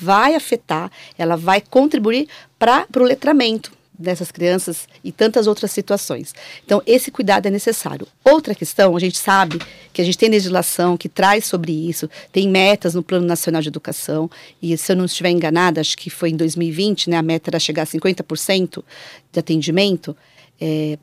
vai 0.00 0.34
afetar, 0.34 0.90
ela 1.18 1.36
vai 1.36 1.60
contribuir 1.60 2.28
para 2.58 2.86
o 2.96 3.02
letramento 3.02 3.72
dessas 3.98 4.30
crianças 4.30 4.88
e 5.02 5.10
tantas 5.10 5.46
outras 5.46 5.70
situações. 5.70 6.34
Então, 6.64 6.82
esse 6.86 7.10
cuidado 7.10 7.46
é 7.46 7.50
necessário. 7.50 8.06
Outra 8.24 8.54
questão, 8.54 8.96
a 8.96 9.00
gente 9.00 9.18
sabe 9.18 9.58
que 9.92 10.02
a 10.02 10.04
gente 10.04 10.18
tem 10.18 10.28
legislação 10.28 10.96
que 10.96 11.08
traz 11.08 11.46
sobre 11.46 11.72
isso, 11.72 12.08
tem 12.30 12.48
metas 12.48 12.94
no 12.94 13.02
Plano 13.02 13.26
Nacional 13.26 13.62
de 13.62 13.68
Educação, 13.68 14.30
e 14.60 14.76
se 14.76 14.92
eu 14.92 14.96
não 14.96 15.06
estiver 15.06 15.30
enganada, 15.30 15.80
acho 15.80 15.96
que 15.96 16.10
foi 16.10 16.30
em 16.30 16.36
2020, 16.36 17.10
né, 17.10 17.16
a 17.16 17.22
meta 17.22 17.50
era 17.50 17.58
chegar 17.58 17.82
a 17.82 17.86
50% 17.86 18.84
de 19.32 19.40
atendimento, 19.40 20.16
é, 20.60 20.98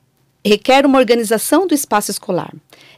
requer 0.46 0.86
uma 0.86 1.00
organização 1.00 1.66
do 1.66 1.74
espaço 1.74 2.12
escolar. 2.12 2.54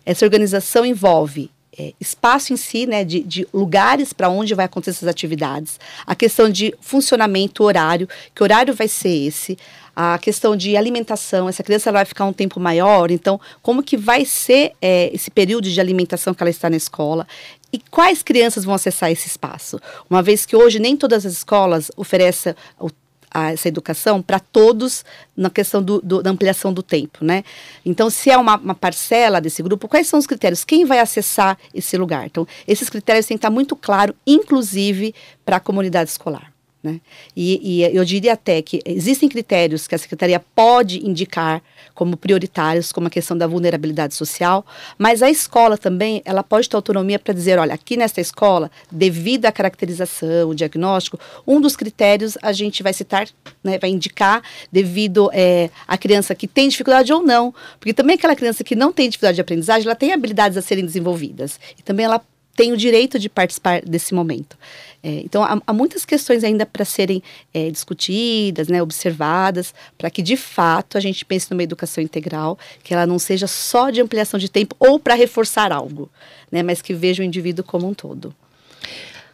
Essa 0.06 0.26
organização 0.26 0.86
envolve 0.86 1.50
é, 1.78 1.94
espaço 2.00 2.54
em 2.54 2.58
si, 2.58 2.86
né, 2.86 3.04
de, 3.04 3.22
de 3.22 3.48
lugares 3.54 4.14
para 4.14 4.30
onde 4.30 4.54
vai 4.54 4.66
acontecer 4.66 4.98
essas 4.98 5.10
atividades, 5.10 5.80
a 6.06 6.16
questão 6.16 6.50
de 6.50 6.74
funcionamento, 6.80 7.64
horário, 7.64 8.08
que 8.34 8.44
horário 8.44 8.74
vai 8.74 8.88
ser 8.88 9.28
esse, 9.28 9.58
a 9.96 10.18
questão 10.18 10.56
de 10.56 10.76
alimentação, 10.76 11.48
essa 11.48 11.64
criança 11.64 11.92
vai 11.92 12.06
ficar 12.06 12.26
um 12.26 12.34
tempo 12.34 12.60
maior, 12.60 13.12
então 13.12 13.40
como 13.62 13.82
que 13.82 13.96
vai 13.96 14.26
ser 14.26 14.74
é, 14.82 15.10
esse 15.14 15.32
período 15.32 15.70
de 15.70 15.80
alimentação 15.80 16.34
que 16.34 16.44
ela 16.44 16.50
está 16.50 16.70
na 16.70 16.78
escola? 16.78 17.26
E 17.72 17.80
quais 17.92 18.24
crianças 18.24 18.64
vão 18.64 18.74
acessar 18.74 19.12
esse 19.12 19.28
espaço? 19.28 19.80
Uma 20.10 20.22
vez 20.22 20.46
que 20.46 20.56
hoje 20.56 20.80
nem 20.80 20.96
todas 20.96 21.26
as 21.26 21.34
escolas 21.34 21.92
oferecem 21.98 22.56
o 22.80 22.90
a, 23.36 23.52
essa 23.52 23.68
educação 23.68 24.22
para 24.22 24.40
todos 24.40 25.04
na 25.36 25.50
questão 25.50 25.84
do, 25.84 26.02
do, 26.02 26.24
da 26.24 26.30
ampliação 26.30 26.72
do 26.72 26.82
tempo, 26.82 27.26
né? 27.26 27.44
Então, 27.86 28.10
se 28.10 28.32
é 28.32 28.38
uma, 28.38 28.56
uma, 28.56 28.74
parcela 28.74 29.42
desse 29.42 29.62
grupo, 29.62 29.90
quais 29.90 30.08
são 30.08 30.18
os 30.18 30.26
critérios? 30.26 30.64
Quem 30.64 30.86
vai 30.86 31.00
acessar 31.00 31.58
esse 31.74 31.98
lugar? 31.98 32.26
Então, 32.26 32.48
esses 32.66 32.90
critérios 32.90 33.26
têm 33.26 33.36
que 33.36 33.40
estar 33.40 33.50
muito 33.50 33.76
claro, 33.76 34.16
inclusive 34.26 35.14
para 35.44 35.58
a 35.58 35.60
comunidade 35.60 36.10
escolar. 36.10 36.55
Né? 36.86 37.02
E, 37.36 37.82
e, 37.82 37.98
eu 37.98 38.06
diria 38.06 38.34
até 38.34 38.62
que 38.62 38.80
existem 38.86 39.28
critérios 39.28 39.88
que 39.88 39.96
a 39.96 39.98
secretaria 39.98 40.40
pode 40.40 41.04
indicar 41.04 41.60
como 41.96 42.16
prioritários, 42.16 42.92
como 42.92 43.08
a 43.08 43.10
questão 43.10 43.36
da 43.36 43.48
vulnerabilidade 43.48 44.14
social, 44.14 44.64
mas 44.96 45.24
a 45.24 45.30
escola 45.32 45.80
também 45.80 46.22
ela 46.24 46.44
pode 46.44 46.70
ter 46.70 46.76
autonomia 46.76 47.18
para 47.18 47.34
dizer, 47.34 47.58
olha, 47.58 47.74
aqui 47.74 47.98
nesta 47.98 48.22
escola, 48.22 48.70
devido 48.92 49.48
à 49.48 49.52
caracterização, 49.52 50.50
o 50.50 50.54
diagnóstico, 50.54 51.20
um 51.48 51.60
dos 51.60 51.76
critérios 51.76 52.38
a 52.40 52.54
gente 52.54 52.84
vai 52.84 52.94
citar, 52.94 53.28
né, 53.64 53.80
vai 53.80 53.90
indicar 53.90 54.44
devido 54.72 55.32
é, 55.34 55.72
à 55.88 55.98
criança 55.98 56.36
que 56.36 56.48
tem 56.48 56.70
dificuldade 56.70 57.12
ou 57.12 57.24
não, 57.24 57.52
porque 57.80 57.96
também 57.96 58.16
aquela 58.16 58.36
criança 58.36 58.64
que 58.64 58.76
não 58.76 58.94
tem 58.94 59.10
dificuldade 59.10 59.38
de 59.38 59.42
aprendizagem, 59.42 59.88
ela 59.88 59.96
tem 59.96 60.14
habilidades 60.14 60.56
a 60.56 60.62
serem 60.62 60.86
desenvolvidas 60.86 61.60
e 61.80 61.82
também 61.82 62.06
ela 62.06 62.22
tem 62.56 62.72
o 62.72 62.78
direito 62.78 63.20
de 63.20 63.28
participar 63.28 63.82
desse 63.82 64.14
momento. 64.14 64.58
É, 65.04 65.22
então, 65.24 65.44
há, 65.44 65.62
há, 65.68 65.74
muitas 65.74 66.06
questões 66.06 66.44
ainda 66.44 66.66
para 66.66 66.86
serem 66.86 67.22
é, 67.54 67.70
discutidas, 67.70 68.68
né, 68.68 68.82
observadas, 68.82 69.74
para 69.98 70.10
que, 70.10 70.22
de 70.22 70.36
fato, 70.36 70.98
a 70.98 71.02
gente 71.02 71.24
pense 71.26 71.52
numa 71.52 71.62
educação 71.62 72.04
integral, 72.04 72.58
que 72.84 72.94
ela 72.94 73.06
não 73.06 73.20
seja 73.20 73.46
só 73.46 73.90
de 73.90 74.02
ampliação 74.02 74.40
de 74.40 74.50
tempo 74.50 74.76
ou 74.80 74.98
para 74.98 75.14
reforçar 75.14 75.72
algo, 75.72 76.10
né, 76.52 76.64
mas 76.64 76.82
que 76.82 76.94
veja 76.94 77.22
o 77.22 77.26
indivíduo 77.26 77.64
como 77.64 77.88
um 77.88 77.94
todo. 77.94 78.34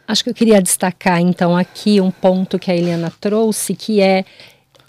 Acho 0.06 0.24
que 0.24 0.30
eu 0.30 0.34
queria 0.34 0.60
destacar, 0.60 1.20
então, 1.20 1.56
aqui 1.56 2.00
um 2.00 2.10
ponto 2.10 2.58
que 2.58 2.70
a 2.70 2.76
Helena 2.76 3.10
trouxe, 3.20 3.74
que 3.74 4.00
é, 4.00 4.24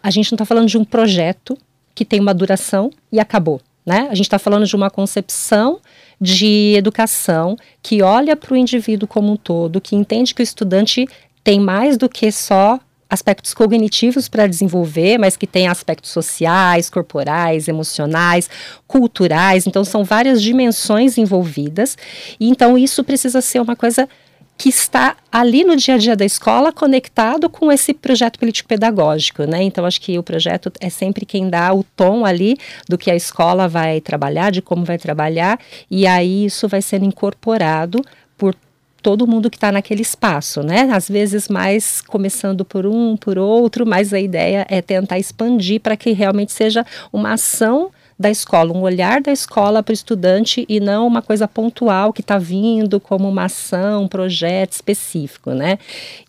a 0.02 0.10
gente 0.10 0.32
não 0.32 0.36
está 0.36 0.46
falando 0.46 0.68
de 0.68 0.78
um 0.78 0.84
projeto 0.84 1.58
que 1.96 2.04
tem 2.04 2.20
uma 2.20 2.34
duração 2.34 2.92
e 3.12 3.20
acabou. 3.20 3.62
Né? 3.86 4.08
A 4.10 4.16
gente 4.16 4.28
está 4.28 4.40
falando 4.40 4.66
de 4.66 4.76
uma 4.76 4.90
concepção 4.90 5.80
de 6.20 6.74
educação 6.78 7.58
que 7.82 8.02
olha 8.02 8.36
para 8.36 8.54
o 8.54 8.58
indivíduo 8.58 9.08
como 9.08 9.34
um 9.34 9.36
todo, 9.36 9.82
que 9.82 9.96
entende 9.96 10.34
que 10.34 10.42
o 10.42 10.44
estudante 10.44 11.08
tem 11.44 11.60
mais 11.60 11.98
do 11.98 12.08
que 12.08 12.32
só 12.32 12.80
aspectos 13.10 13.54
cognitivos 13.54 14.28
para 14.28 14.48
desenvolver, 14.48 15.20
mas 15.20 15.38
que 15.38 15.46
tem 15.46 15.68
aspectos 15.68 16.10
sociais, 16.10 16.90
corporais, 16.90 17.68
emocionais, 17.68 18.50
culturais. 18.88 19.68
Então, 19.68 19.84
são 19.84 20.04
várias 20.04 20.42
dimensões 20.42 21.18
envolvidas. 21.18 21.96
E 22.40 22.50
então, 22.50 22.76
isso 22.76 23.04
precisa 23.04 23.40
ser 23.40 23.62
uma 23.62 23.76
coisa 23.76 24.10
que 24.58 24.70
está 24.70 25.18
ali 25.32 25.64
no 25.64 25.76
dia 25.76 25.96
a 25.96 25.98
dia 25.98 26.16
da 26.16 26.24
escola 26.24 26.72
conectado 26.72 27.50
com 27.50 27.72
esse 27.72 27.94
projeto 27.94 28.40
político-pedagógico, 28.40 29.44
né? 29.44 29.64
Então, 29.64 29.86
acho 29.86 30.00
que 30.00 30.18
o 30.18 30.24
projeto 30.24 30.72
é 30.80 30.90
sempre 30.90 31.26
quem 31.26 31.50
dá 31.50 31.74
o 31.74 31.84
tom 31.84 32.26
ali 32.26 32.58
do 32.88 32.98
que 32.98 33.10
a 33.10 33.16
escola 33.16 33.68
vai 33.68 34.00
trabalhar, 34.00 34.52
de 34.52 34.62
como 34.62 34.86
vai 34.86 34.98
trabalhar, 34.98 35.60
e 35.90 36.06
aí 36.06 36.46
isso 36.46 36.68
vai 36.68 36.82
sendo 36.82 37.06
incorporado 37.06 38.00
por 38.38 38.56
todo 39.02 39.28
mundo 39.28 39.50
que 39.50 39.58
está 39.58 39.72
naquele 39.72 40.02
espaço, 40.02 40.64
né? 40.64 40.90
Às 40.94 41.10
vezes 41.10 41.50
mais 41.50 42.00
começando 42.02 42.64
por 42.64 42.86
um, 42.86 43.18
por 43.18 43.38
outro, 43.38 43.86
mas 43.86 44.14
a 44.14 44.20
ideia 44.20 44.66
é 44.70 44.82
tentar 44.82 45.20
expandir 45.20 45.82
para 45.82 45.98
que 45.98 46.12
realmente 46.12 46.54
seja 46.54 46.86
uma 47.12 47.34
ação 47.34 47.92
da 48.24 48.32
escola, 48.32 48.72
um 48.74 48.82
olhar 48.82 49.22
da 49.22 49.32
escola 49.32 49.84
para 49.84 49.92
o 49.92 49.94
estudante 49.94 50.66
e 50.70 50.80
não 50.80 51.06
uma 51.06 51.22
coisa 51.22 51.46
pontual 51.46 52.14
que 52.14 52.22
está 52.22 52.38
vindo 52.38 52.98
como 53.00 53.28
uma 53.28 53.46
ação, 53.46 54.04
um 54.04 54.08
projeto 54.08 54.72
específico, 54.72 55.52
né? 55.52 55.78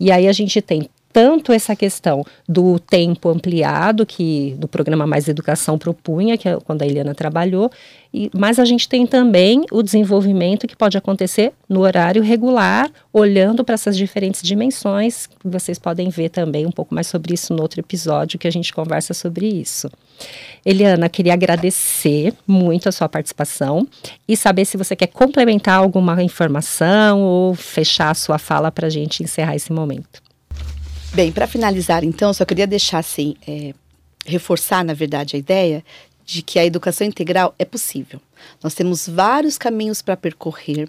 E 0.00 0.10
aí 0.10 0.26
a 0.26 0.32
gente 0.32 0.60
tem 0.60 0.90
tanto 1.14 1.52
essa 1.52 1.76
questão 1.76 2.26
do 2.46 2.76
tempo 2.76 3.28
ampliado 3.28 4.04
que 4.04 4.56
do 4.58 4.66
programa 4.66 5.06
Mais 5.06 5.28
Educação 5.28 5.78
propunha, 5.78 6.36
que 6.36 6.48
é 6.48 6.58
quando 6.58 6.82
a 6.82 6.86
Eliana 6.86 7.14
trabalhou, 7.14 7.70
e, 8.12 8.28
mas 8.34 8.58
a 8.58 8.64
gente 8.64 8.88
tem 8.88 9.06
também 9.06 9.64
o 9.70 9.80
desenvolvimento 9.80 10.66
que 10.66 10.74
pode 10.74 10.98
acontecer 10.98 11.52
no 11.68 11.82
horário 11.82 12.20
regular, 12.20 12.90
olhando 13.12 13.64
para 13.64 13.74
essas 13.74 13.96
diferentes 13.96 14.42
dimensões. 14.42 15.28
Vocês 15.44 15.78
podem 15.78 16.08
ver 16.08 16.30
também 16.30 16.66
um 16.66 16.72
pouco 16.72 16.92
mais 16.92 17.06
sobre 17.06 17.32
isso 17.32 17.54
no 17.54 17.62
outro 17.62 17.78
episódio 17.78 18.36
que 18.36 18.48
a 18.48 18.52
gente 18.52 18.74
conversa 18.74 19.14
sobre 19.14 19.46
isso. 19.46 19.88
Eliana, 20.66 21.08
queria 21.08 21.34
agradecer 21.34 22.34
muito 22.44 22.88
a 22.88 22.92
sua 22.92 23.08
participação 23.08 23.86
e 24.26 24.36
saber 24.36 24.64
se 24.64 24.76
você 24.76 24.96
quer 24.96 25.08
complementar 25.08 25.78
alguma 25.78 26.20
informação 26.24 27.22
ou 27.22 27.54
fechar 27.54 28.10
a 28.10 28.14
sua 28.14 28.38
fala 28.38 28.72
para 28.72 28.88
a 28.88 28.90
gente 28.90 29.22
encerrar 29.22 29.54
esse 29.54 29.72
momento. 29.72 30.23
Bem, 31.14 31.30
para 31.30 31.46
finalizar, 31.46 32.02
então, 32.02 32.34
só 32.34 32.44
queria 32.44 32.66
deixar 32.66 32.98
assim, 32.98 33.36
é, 33.46 33.72
reforçar, 34.26 34.84
na 34.84 34.94
verdade, 34.94 35.36
a 35.36 35.38
ideia 35.38 35.84
de 36.26 36.42
que 36.42 36.58
a 36.58 36.66
educação 36.66 37.06
integral 37.06 37.54
é 37.56 37.64
possível. 37.64 38.20
Nós 38.60 38.74
temos 38.74 39.08
vários 39.08 39.56
caminhos 39.56 40.02
para 40.02 40.16
percorrer. 40.16 40.88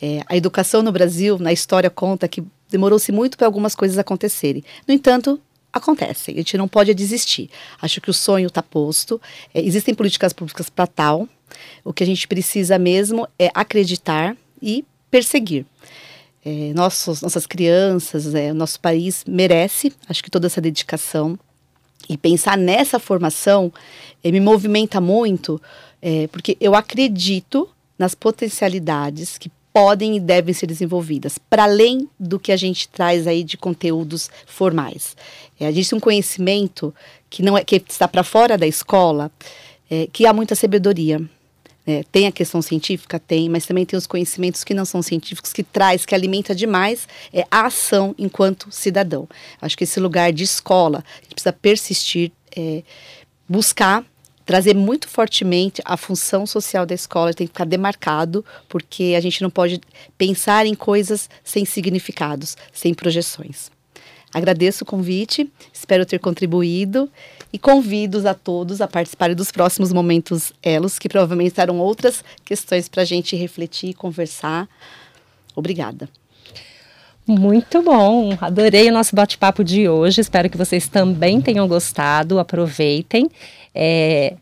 É, 0.00 0.22
a 0.26 0.34
educação 0.34 0.82
no 0.82 0.90
Brasil, 0.90 1.38
na 1.38 1.52
história, 1.52 1.90
conta 1.90 2.26
que 2.26 2.42
demorou-se 2.70 3.12
muito 3.12 3.36
para 3.36 3.46
algumas 3.46 3.74
coisas 3.74 3.98
acontecerem. 3.98 4.64
No 4.88 4.94
entanto, 4.94 5.38
acontecem. 5.70 6.36
A 6.36 6.38
gente 6.38 6.56
não 6.56 6.68
pode 6.68 6.94
desistir. 6.94 7.50
Acho 7.82 8.00
que 8.00 8.08
o 8.08 8.14
sonho 8.14 8.46
está 8.46 8.62
posto. 8.62 9.20
É, 9.52 9.60
existem 9.60 9.94
políticas 9.94 10.32
públicas 10.32 10.70
para 10.70 10.86
tal. 10.86 11.28
O 11.84 11.92
que 11.92 12.02
a 12.02 12.06
gente 12.06 12.26
precisa 12.26 12.78
mesmo 12.78 13.28
é 13.38 13.50
acreditar 13.52 14.34
e 14.62 14.86
perseguir 15.10 15.66
é, 16.46 16.72
nossos, 16.72 17.22
nossas 17.22 17.44
crianças, 17.44 18.32
é, 18.32 18.52
nosso 18.52 18.78
país 18.78 19.24
merece, 19.26 19.92
acho 20.08 20.22
que 20.22 20.30
toda 20.30 20.46
essa 20.46 20.60
dedicação. 20.60 21.36
E 22.08 22.16
pensar 22.16 22.56
nessa 22.56 23.00
formação 23.00 23.72
é, 24.22 24.30
me 24.30 24.38
movimenta 24.38 25.00
muito, 25.00 25.60
é, 26.00 26.28
porque 26.28 26.56
eu 26.60 26.76
acredito 26.76 27.68
nas 27.98 28.14
potencialidades 28.14 29.36
que 29.36 29.50
podem 29.72 30.16
e 30.16 30.20
devem 30.20 30.54
ser 30.54 30.68
desenvolvidas, 30.68 31.36
para 31.36 31.64
além 31.64 32.08
do 32.18 32.38
que 32.38 32.52
a 32.52 32.56
gente 32.56 32.88
traz 32.88 33.26
aí 33.26 33.42
de 33.42 33.56
conteúdos 33.56 34.30
formais. 34.46 35.16
É, 35.58 35.66
a 35.66 35.72
gente 35.72 35.90
tem 35.90 35.96
um 35.96 36.00
conhecimento 36.00 36.94
que 37.28 37.42
não 37.42 37.58
é 37.58 37.64
que 37.64 37.82
está 37.88 38.06
para 38.06 38.22
fora 38.22 38.56
da 38.56 38.68
escola, 38.68 39.32
é, 39.90 40.08
que 40.12 40.26
há 40.26 40.32
muita 40.32 40.54
sabedoria, 40.54 41.20
É, 41.86 42.02
tem 42.10 42.26
a 42.26 42.32
questão 42.32 42.60
científica? 42.60 43.18
Tem, 43.18 43.48
mas 43.48 43.64
também 43.64 43.86
tem 43.86 43.96
os 43.96 44.06
conhecimentos 44.06 44.64
que 44.64 44.74
não 44.74 44.84
são 44.84 45.00
científicos, 45.02 45.52
que 45.52 45.62
traz, 45.62 46.04
que 46.04 46.14
alimenta 46.14 46.54
demais 46.54 47.06
é, 47.32 47.44
a 47.50 47.66
ação 47.66 48.14
enquanto 48.18 48.72
cidadão. 48.72 49.28
Acho 49.60 49.76
que 49.76 49.84
esse 49.84 50.00
lugar 50.00 50.32
de 50.32 50.42
escola, 50.42 51.04
a 51.18 51.22
gente 51.22 51.34
precisa 51.34 51.52
persistir, 51.52 52.32
é, 52.56 52.82
buscar 53.48 54.04
trazer 54.44 54.76
muito 54.76 55.08
fortemente 55.08 55.82
a 55.84 55.96
função 55.96 56.46
social 56.46 56.86
da 56.86 56.94
escola, 56.94 57.34
tem 57.34 57.48
que 57.48 57.52
ficar 57.52 57.64
demarcado, 57.64 58.44
porque 58.68 59.14
a 59.16 59.20
gente 59.20 59.42
não 59.42 59.50
pode 59.50 59.80
pensar 60.16 60.66
em 60.66 60.74
coisas 60.74 61.28
sem 61.42 61.64
significados, 61.64 62.56
sem 62.72 62.94
projeções. 62.94 63.75
Agradeço 64.36 64.84
o 64.84 64.86
convite, 64.86 65.50
espero 65.72 66.04
ter 66.04 66.18
contribuído 66.18 67.10
e 67.50 67.58
convido 67.58 68.28
a 68.28 68.34
todos 68.34 68.82
a 68.82 68.86
participarem 68.86 69.34
dos 69.34 69.50
próximos 69.50 69.94
momentos 69.94 70.52
Elos, 70.62 70.98
que 70.98 71.08
provavelmente 71.08 71.54
terão 71.54 71.78
outras 71.78 72.22
questões 72.44 72.86
para 72.86 73.00
a 73.00 73.06
gente 73.06 73.34
refletir 73.34 73.88
e 73.88 73.94
conversar. 73.94 74.68
Obrigada. 75.54 76.06
Muito 77.26 77.82
bom, 77.82 78.36
adorei 78.38 78.90
o 78.90 78.92
nosso 78.92 79.16
bate-papo 79.16 79.64
de 79.64 79.88
hoje. 79.88 80.20
Espero 80.20 80.50
que 80.50 80.58
vocês 80.58 80.86
também 80.86 81.40
tenham 81.40 81.66
gostado. 81.66 82.38
Aproveitem. 82.38 83.30
É, 83.74 84.34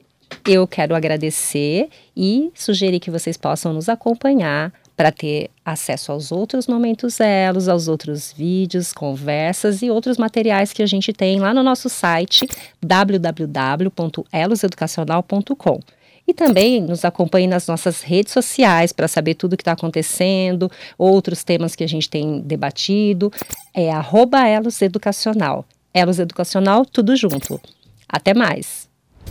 eu 0.44 0.66
quero 0.66 0.96
agradecer 0.96 1.88
e 2.16 2.50
sugerir 2.52 2.98
que 2.98 3.12
vocês 3.12 3.36
possam 3.36 3.72
nos 3.72 3.88
acompanhar 3.88 4.72
para 4.96 5.10
ter 5.10 5.50
acesso 5.64 6.12
aos 6.12 6.30
outros 6.30 6.66
momentos 6.66 7.18
elos, 7.20 7.68
aos 7.68 7.88
outros 7.88 8.30
vídeos, 8.32 8.92
conversas 8.92 9.80
e 9.82 9.90
outros 9.90 10.18
materiais 10.18 10.72
que 10.72 10.82
a 10.82 10.86
gente 10.86 11.12
tem 11.12 11.40
lá 11.40 11.52
no 11.52 11.62
nosso 11.62 11.88
site 11.88 12.46
www.eloseducacional.com. 12.82 15.80
E 16.26 16.32
também 16.32 16.80
nos 16.80 17.04
acompanhe 17.04 17.46
nas 17.46 17.66
nossas 17.66 18.00
redes 18.00 18.32
sociais 18.32 18.92
para 18.92 19.06
saber 19.06 19.34
tudo 19.34 19.52
o 19.52 19.56
que 19.56 19.62
está 19.62 19.72
acontecendo, 19.72 20.70
outros 20.96 21.44
temas 21.44 21.76
que 21.76 21.84
a 21.84 21.88
gente 21.88 22.08
tem 22.08 22.40
debatido. 22.40 23.30
É 23.74 23.92
arroba 23.92 24.48
Elos 24.48 24.80
Educacional. 24.80 25.66
Elos 25.92 26.18
Educacional, 26.18 26.86
tudo 26.86 27.14
junto. 27.14 27.60
Até 28.08 28.32
mais! 28.32 28.83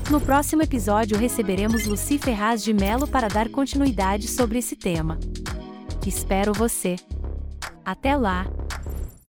No 0.09 0.19
próximo 0.19 0.61
episódio 0.61 1.17
receberemos 1.17 1.85
Luci 1.85 2.19
Ferraz 2.19 2.63
de 2.63 2.73
Melo 2.73 3.07
para 3.07 3.27
dar 3.27 3.49
continuidade 3.49 4.27
sobre 4.27 4.59
esse 4.59 4.75
tema. 4.75 5.17
Espero 6.05 6.53
você. 6.53 6.97
Até 7.85 8.15
lá! 8.15 8.45